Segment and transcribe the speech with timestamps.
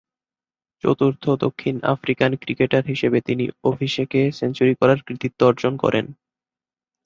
[0.83, 6.05] চতুর্থ দক্ষিণ African cricketer হিসেবে তিনি অভিষেকে সেঞ্চুরি করার কৃতিত্ব অর্জন করেন।